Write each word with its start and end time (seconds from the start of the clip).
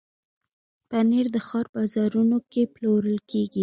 پنېر 0.89 1.25
د 1.35 1.37
ښار 1.47 1.65
بازارونو 1.73 2.37
کې 2.51 2.61
پلورل 2.73 3.19
کېږي. 3.31 3.59